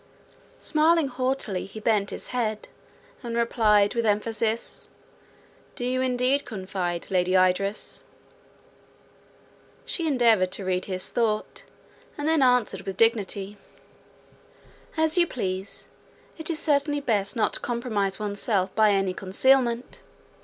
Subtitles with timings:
[0.61, 2.69] Smiling haughtily, he bent his head,
[3.21, 4.89] and replied, with emphasis,
[5.75, 8.01] "Do you indeed confide, Lady Idris?"
[9.85, 11.65] She endeavoured to read his thought,
[12.17, 13.57] and then answered with dignity,
[14.97, 15.89] "As you please.
[16.35, 20.01] It is certainly best not to compromise oneself by any concealment."